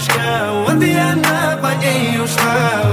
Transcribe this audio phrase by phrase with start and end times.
[0.00, 2.89] يشكى ودي أنا بقي يشكى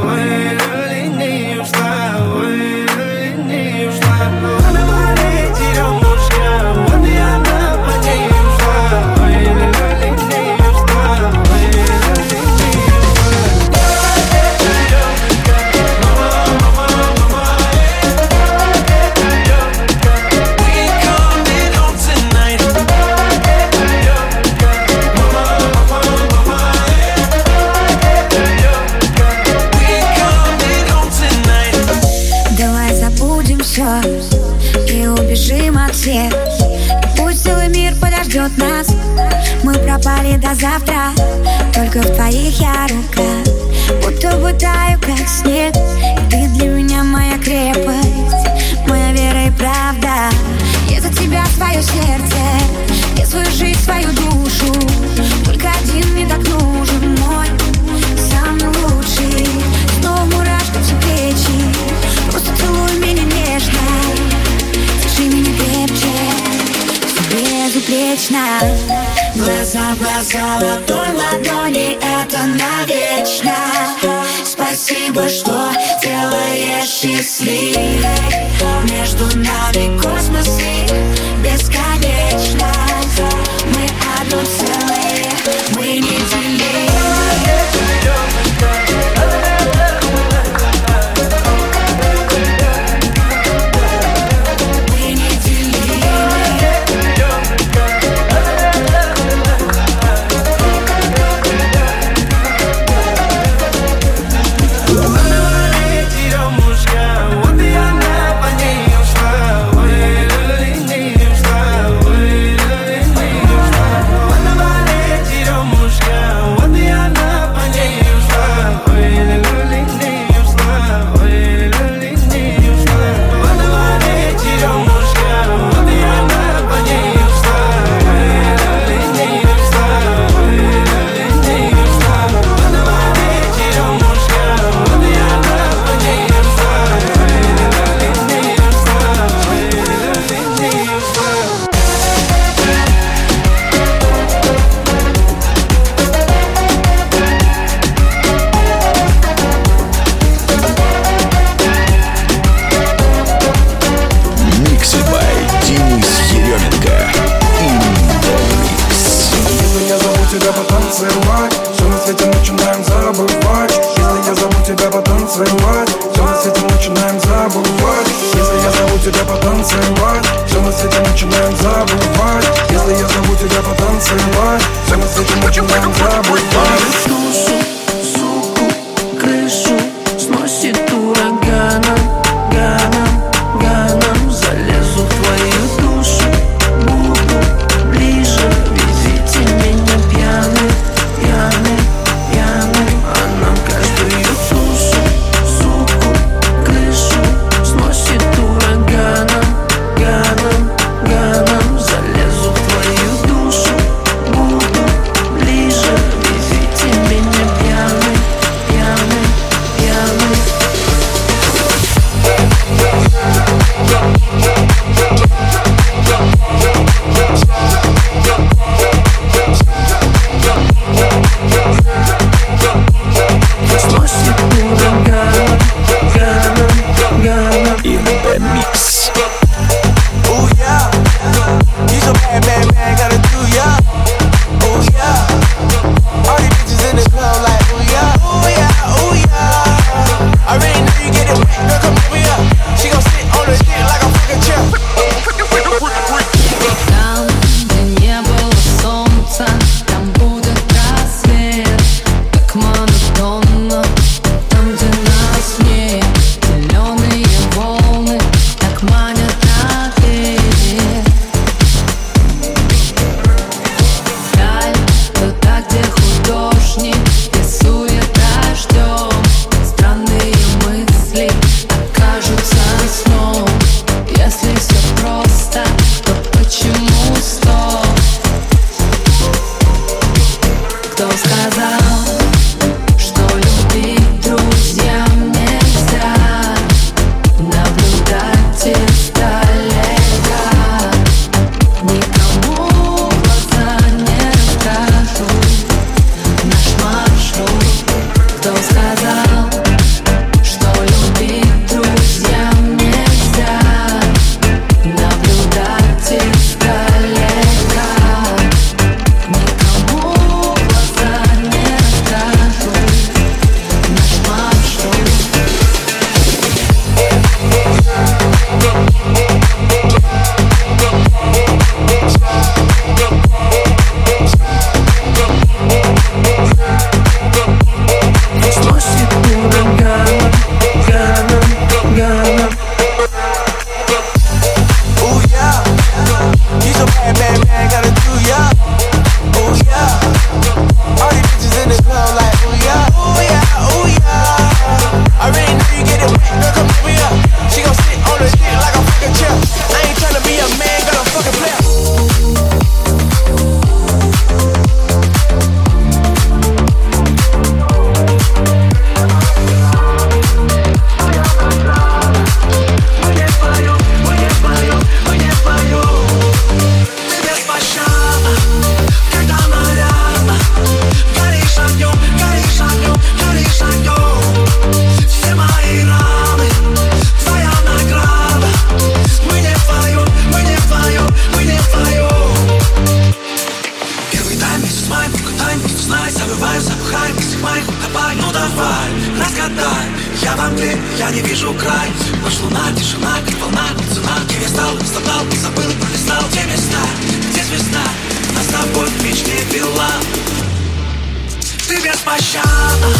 [402.08, 402.92] pasiana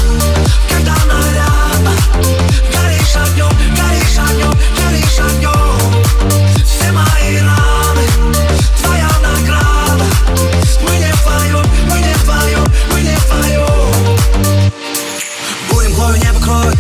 [0.70, 1.94] Gadana rana
[2.74, 5.18] Garysz anioł, garysz anioł, garysz
[7.48, 8.06] rany
[8.78, 10.08] Twoja nagrada.
[10.82, 13.66] Mój nie fają, mój nie fają, mój nie fają
[15.70, 16.76] Burym głowy nie pokroj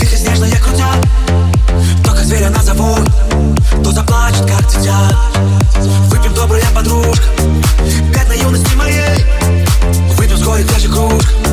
[0.00, 0.96] Wichy śnieżne jak chociaż
[2.02, 3.10] Trochę zwiera na zawód
[3.84, 4.82] To zaplaćet, jak ty
[10.94, 11.43] gold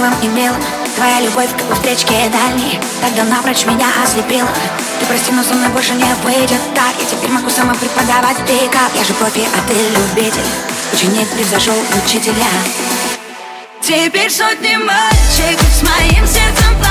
[0.00, 0.52] порывом и мил
[0.96, 2.78] Твоя любовь, как у встречки дальней.
[3.00, 4.48] Тогда напрочь меня ослепила
[4.98, 6.94] Ты прости, но со мной больше не выйдет так.
[6.98, 8.92] Я теперь могу сама преподавать пикап.
[8.94, 10.40] Я же профи, а ты любитель.
[10.92, 12.50] Ученик превзошел учителя.
[13.80, 16.89] Теперь сотни мальчиков с моим сердцем плачут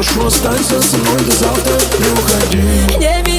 [0.00, 3.29] Прошу, останься со мной до завтра, не уходи.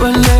[0.00, 0.39] When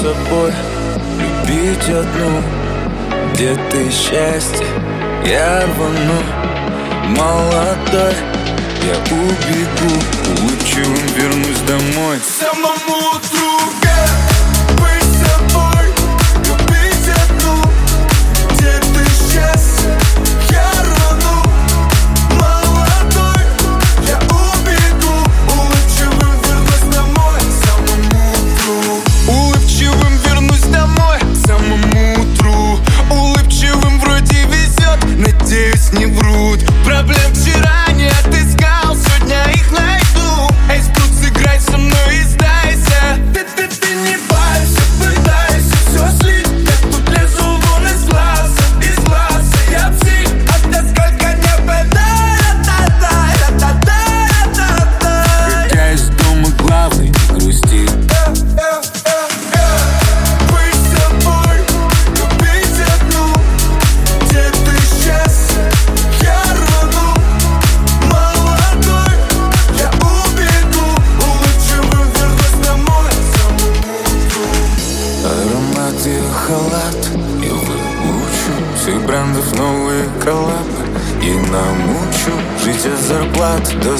[0.00, 0.52] собой
[1.18, 2.42] Любить одну.
[3.32, 4.66] Где ты счастье?
[5.24, 6.22] Я рвану.
[7.16, 8.14] Молодой
[8.84, 9.94] Я убегу.
[10.40, 12.18] Улыбчивым вернусь домой.
[12.38, 14.27] Самому другу.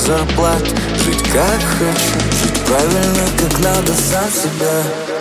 [0.09, 0.63] зарплат.
[1.05, 5.18] Жить как хочу, жить правильно, как надо сам себя.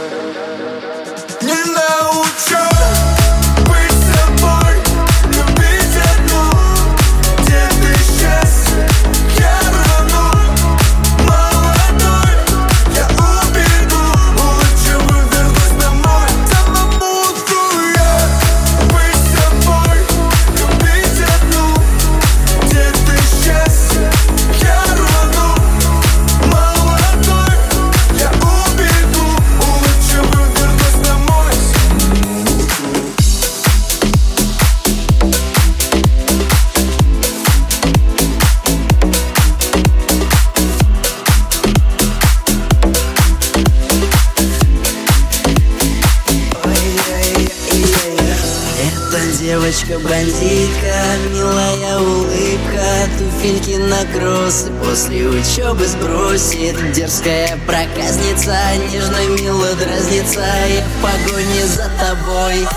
[54.97, 56.91] после учебы сбросит.
[56.91, 58.57] Дерзкая проказница,
[58.91, 62.67] нежно мило дразнится Я в погоне за тобой.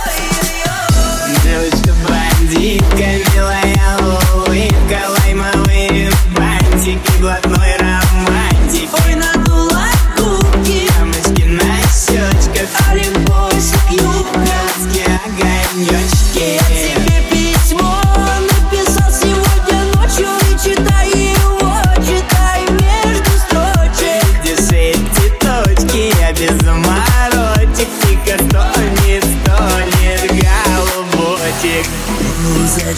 [1.43, 3.97] Девочка-бандитка, милая
[4.35, 7.50] улыбка Лаймовые бантики, блокнот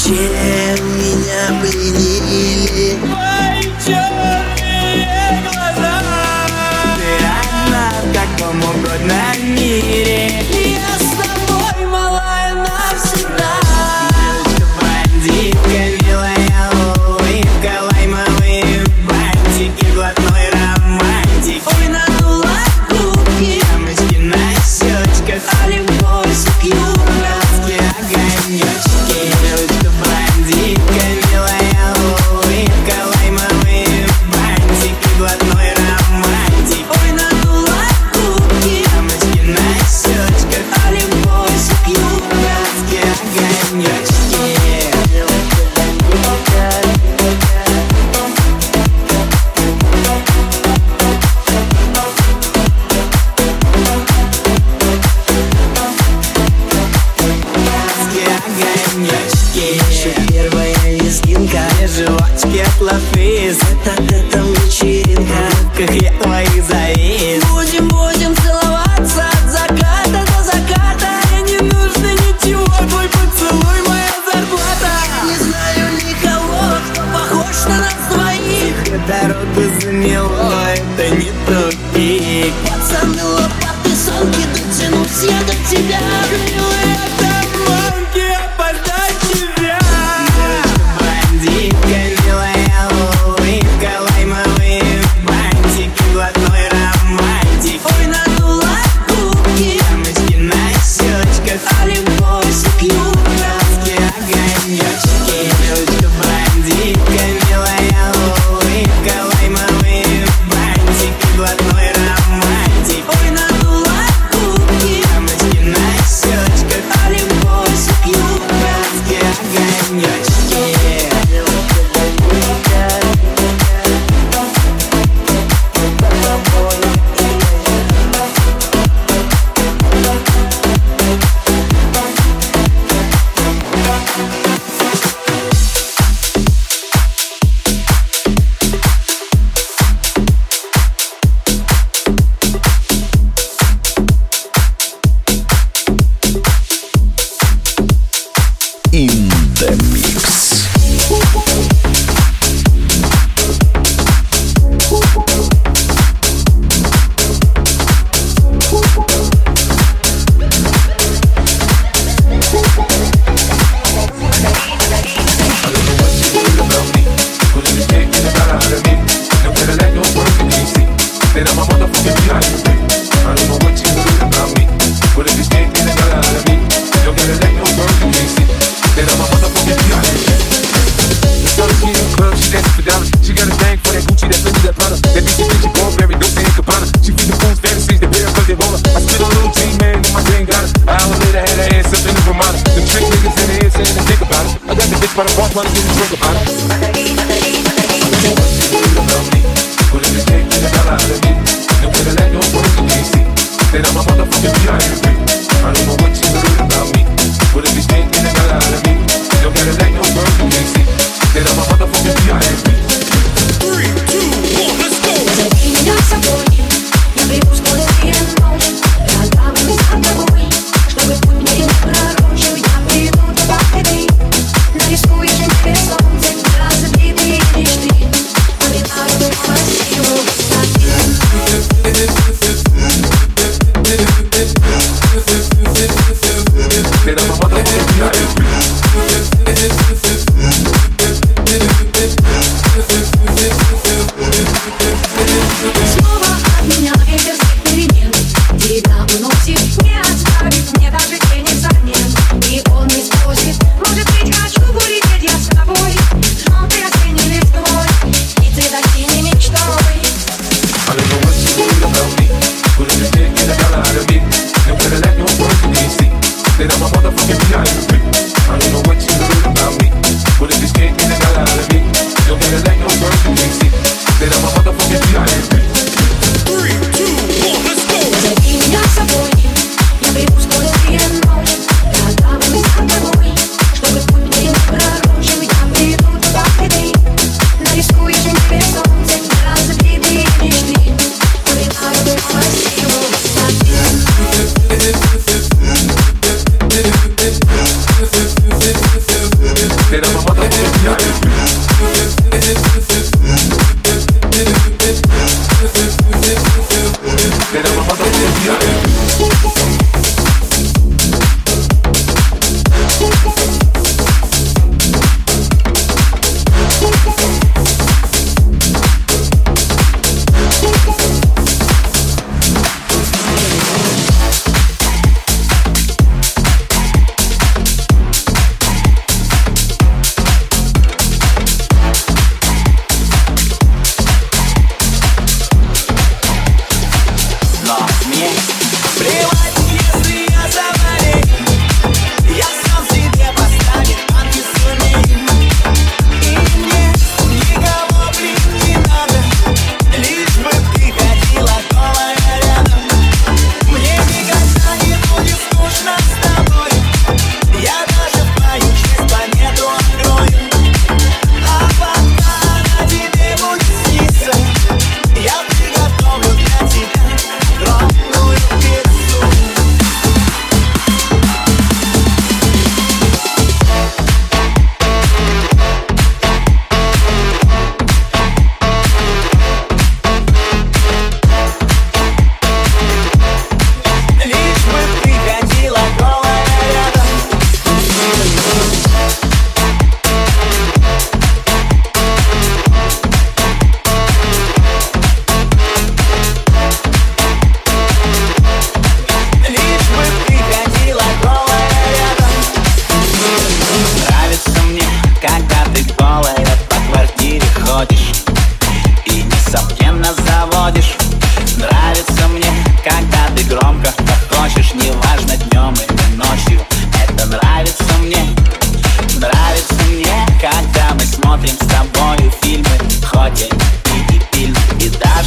[0.03, 0.91] 剑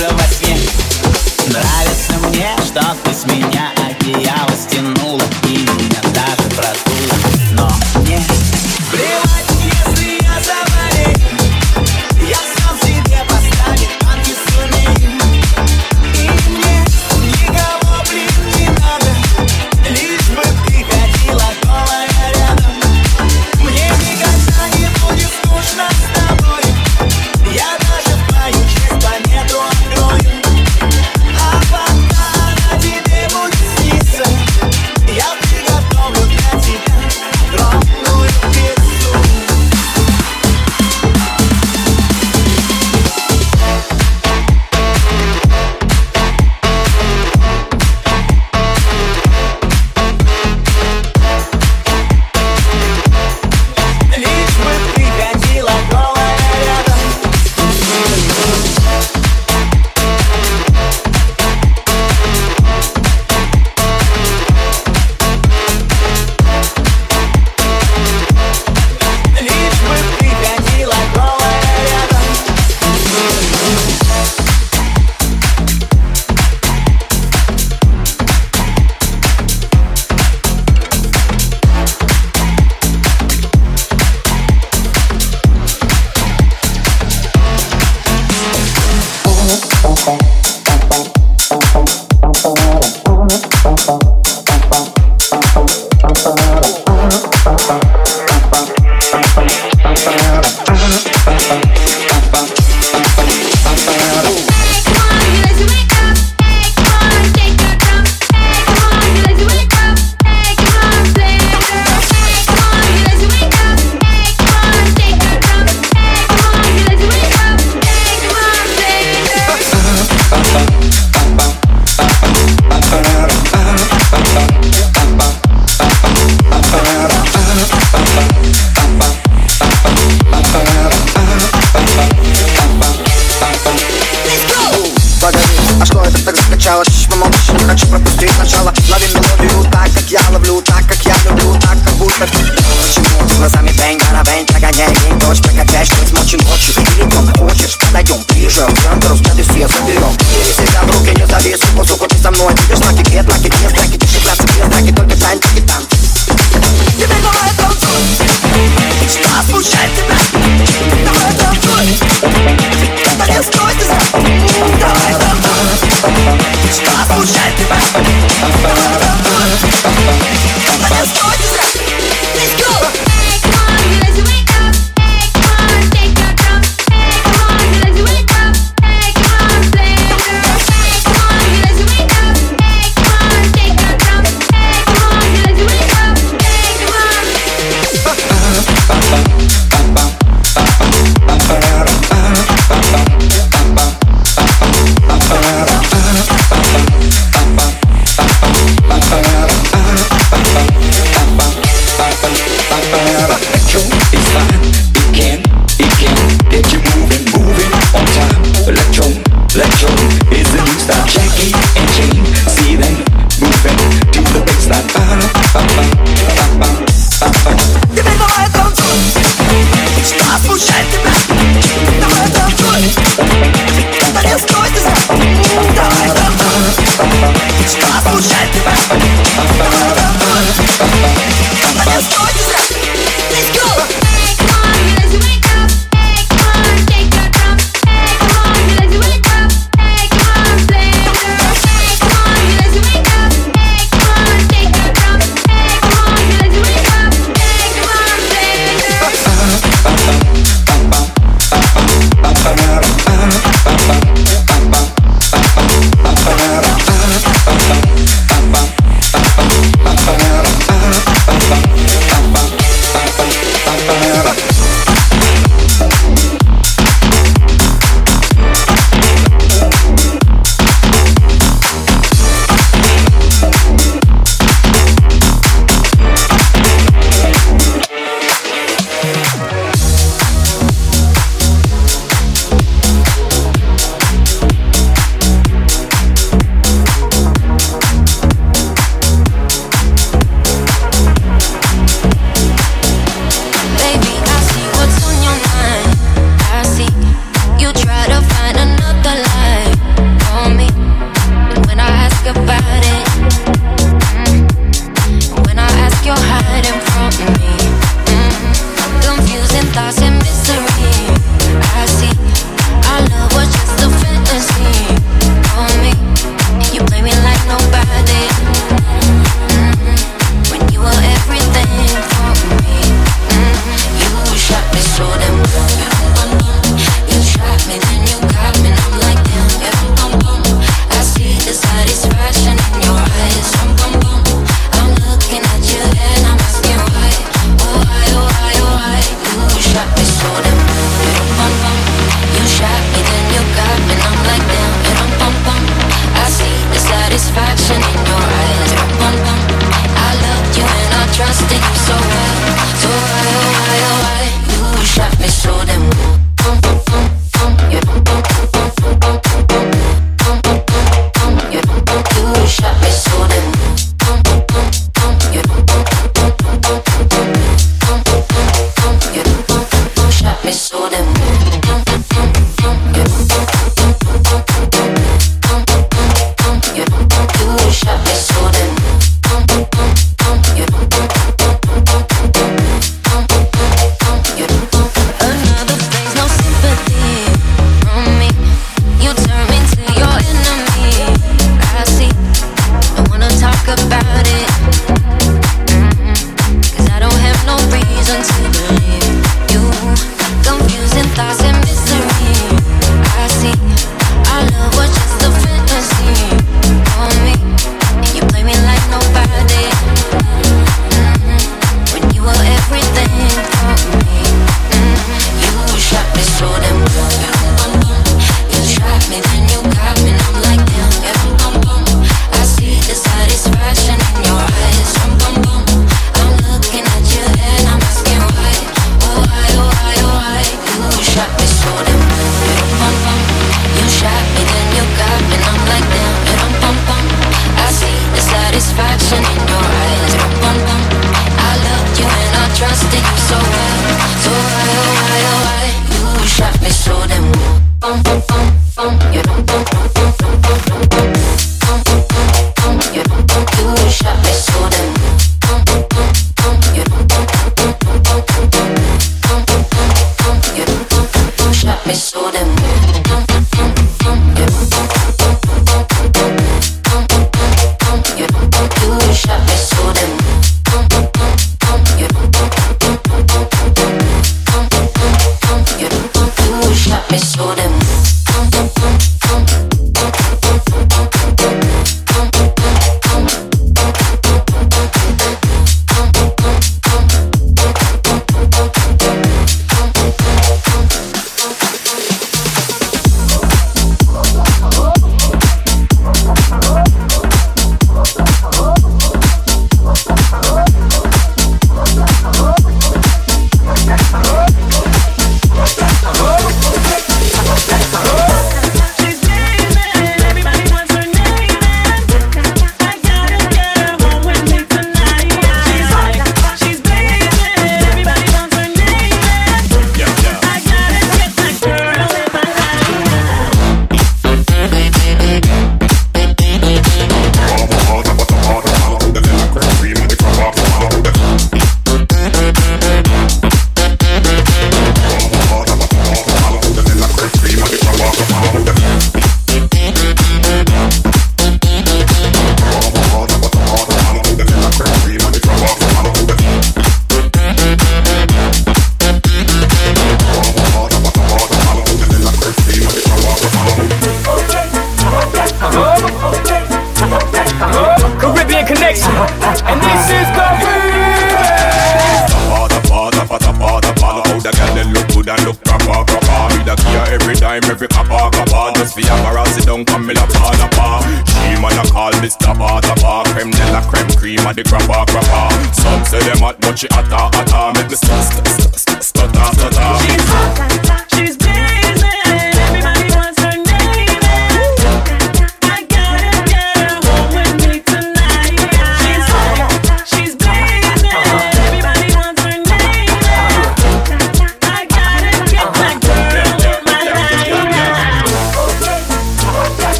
[0.00, 0.39] blow us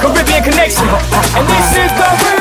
[0.00, 2.37] Caribbean Connection, and this is the remix.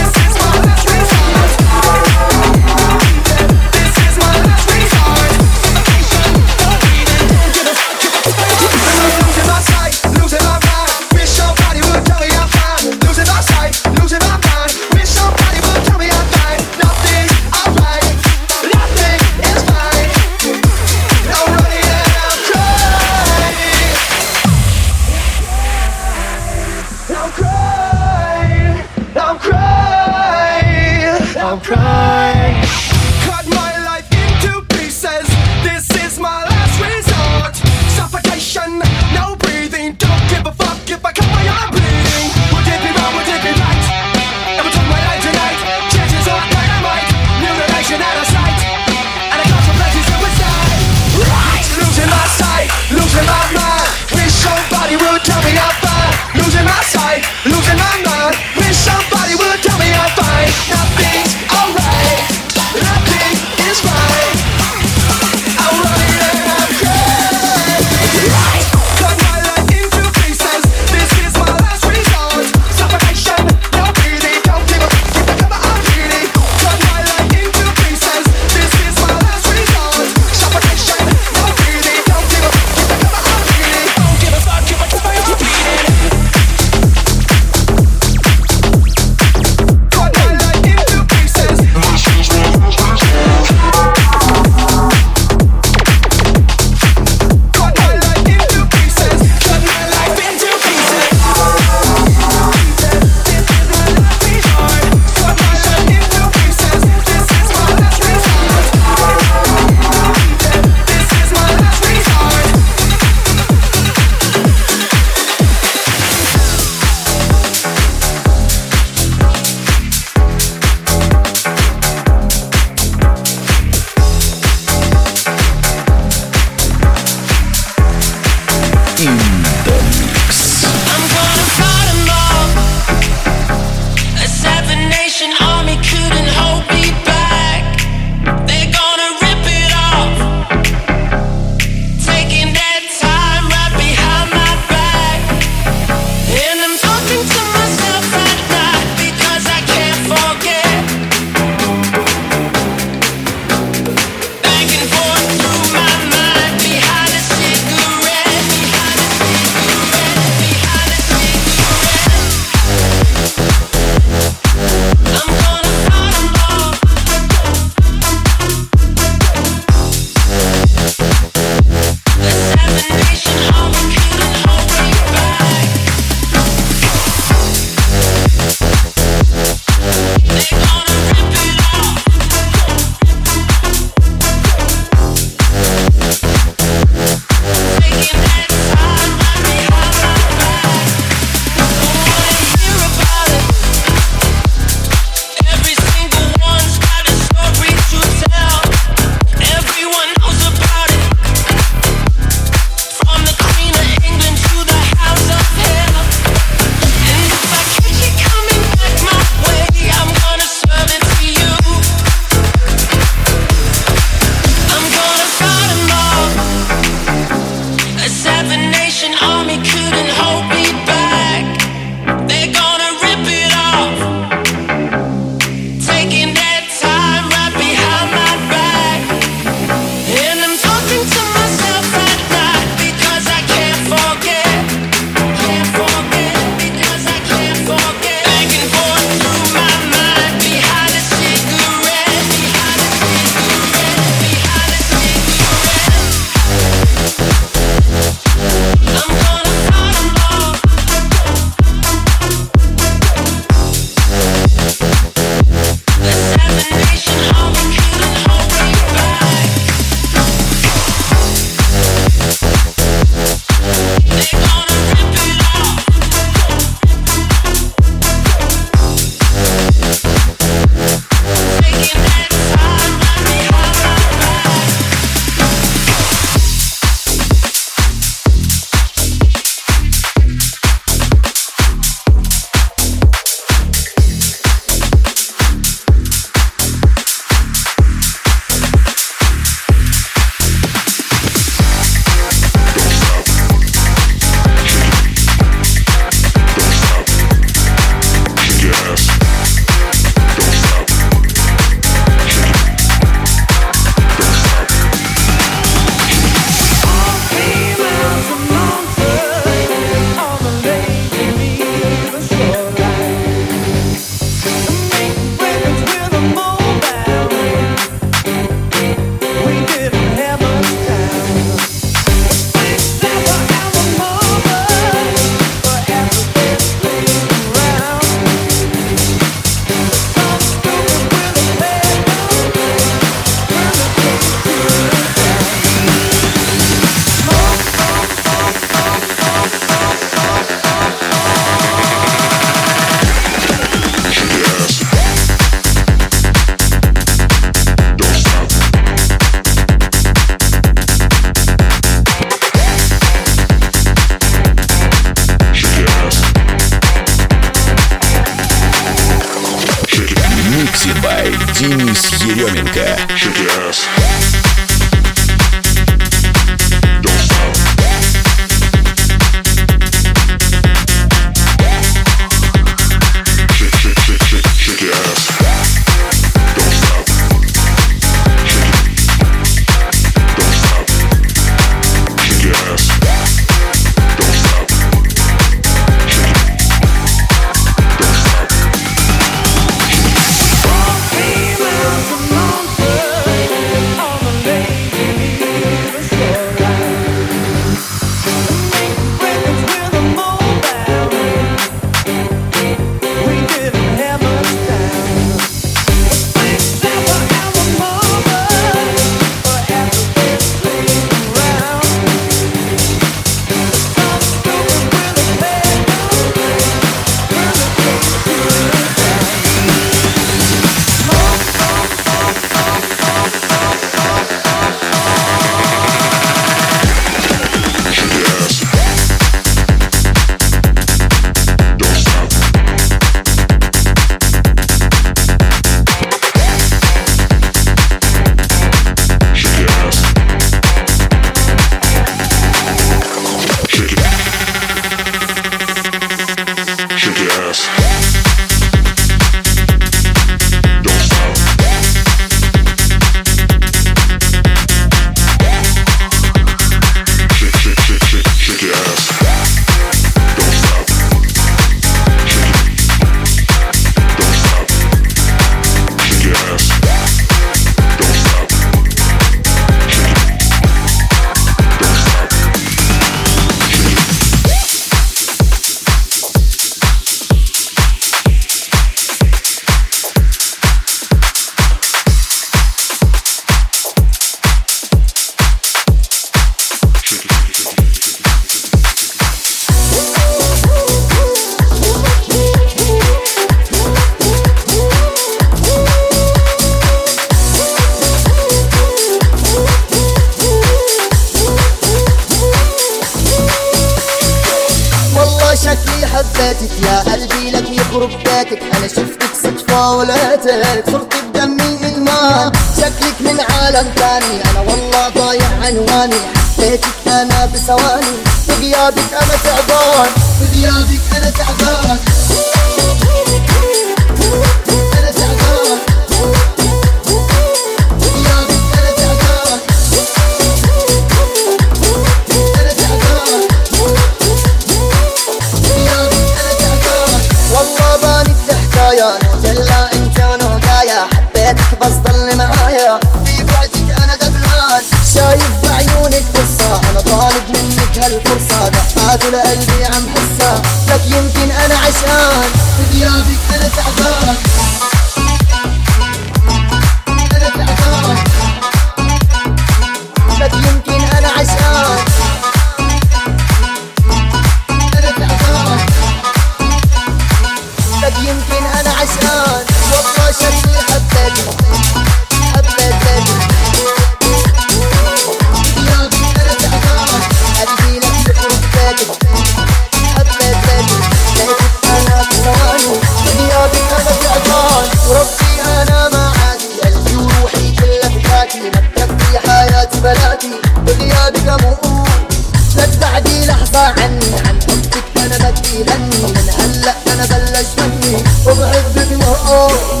[599.33, 599.67] oh.
[599.93, 600.00] oh.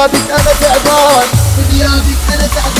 [0.00, 1.26] بغيابك أنا تعبان
[1.58, 2.79] بغيابك أنا تعبان.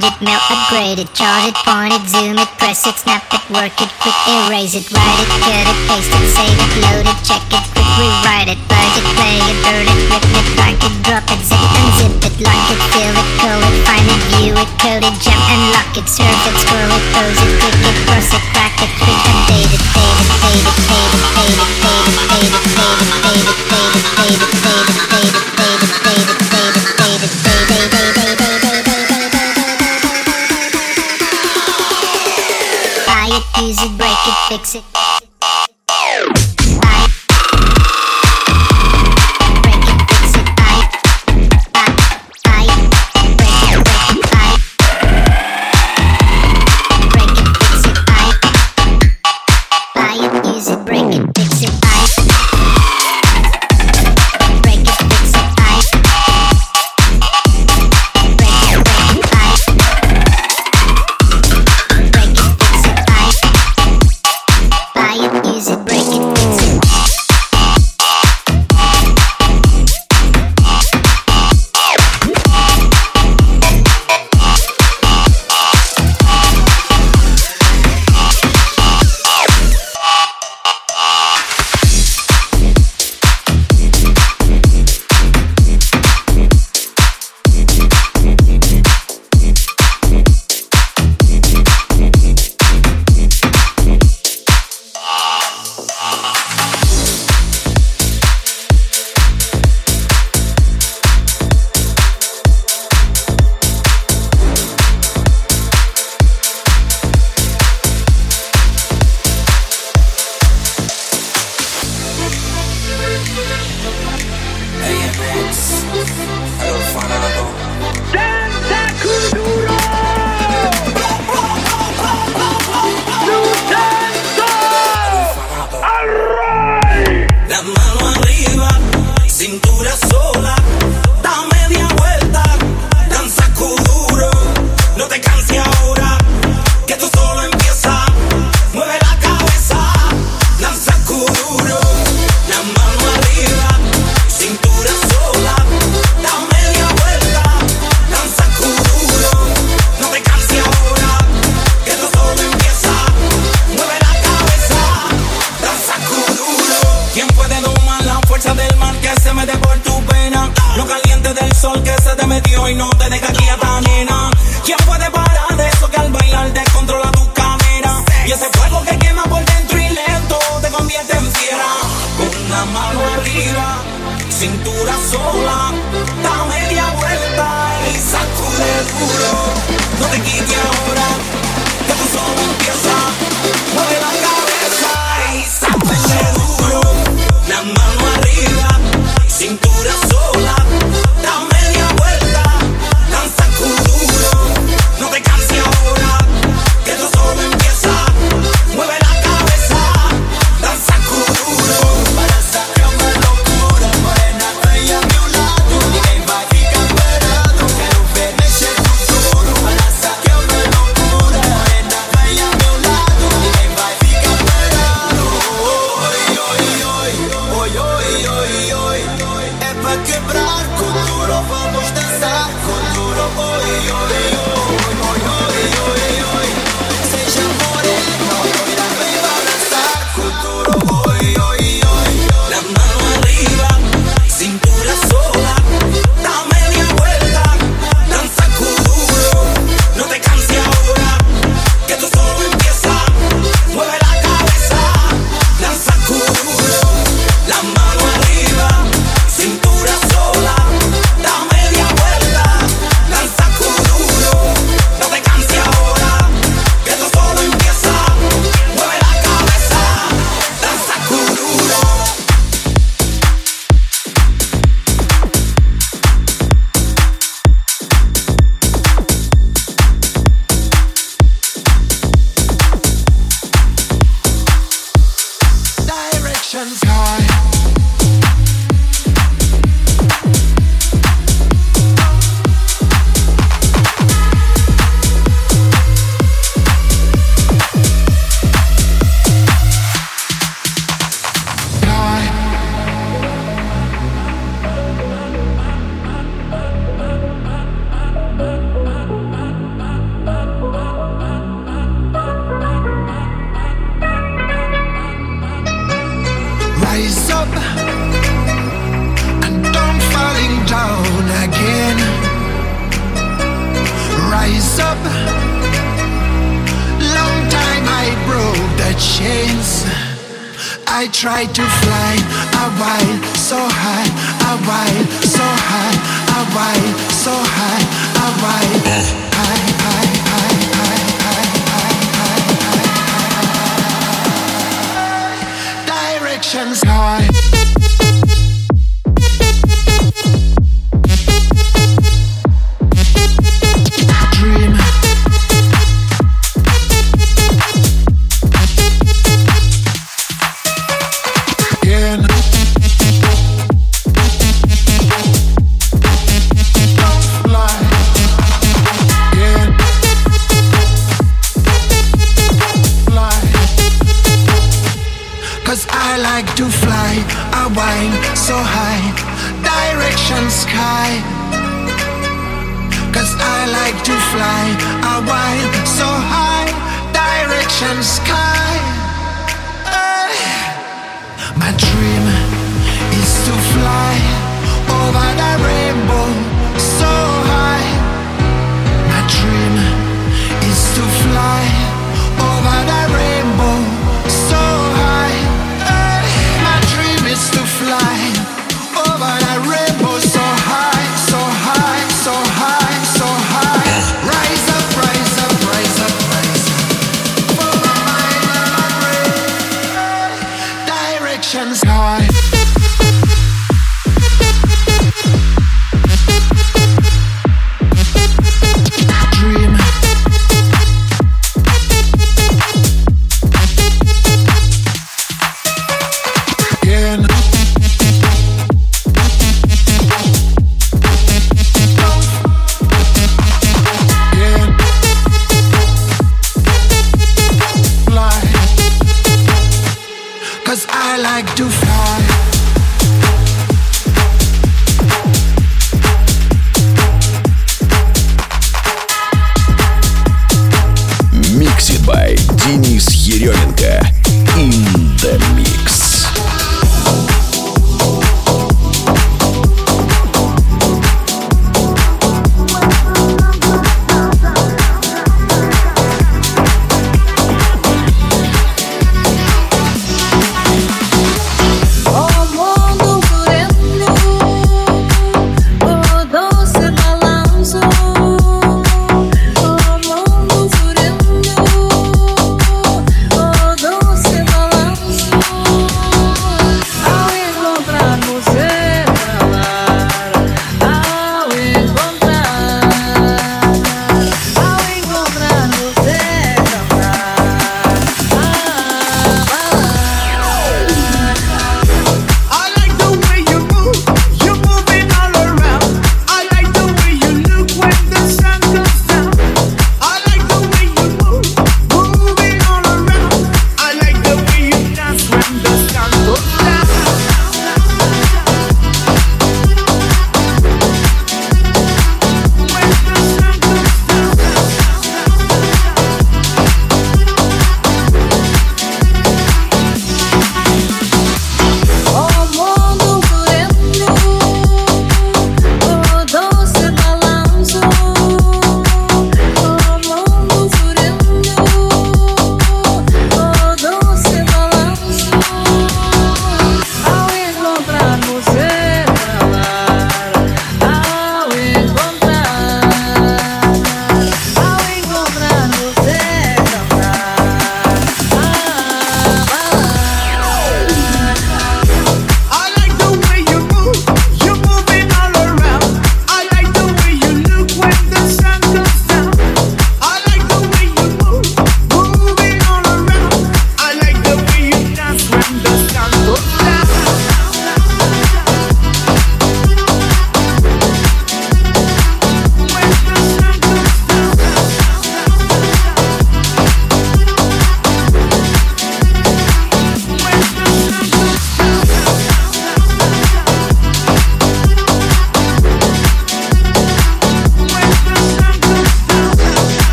[0.00, 3.40] trash it, melt, upgrade it, charge it, point it, zoom it, press it, snap it,
[3.48, 7.18] work it, quick erase it, write it, cut it, paste it, save it, load it,
[7.24, 10.94] check it, quick rewrite it, plug it, play it, burn it, rip it, drag it,
[11.04, 14.52] drop it, zip it, unzip it, lock it, fill it, call it, find it, view
[14.52, 17.96] it, code it, jump and lock it, surf it, scroll it, pose it, click it,
[18.04, 18.95] cross it, crack it,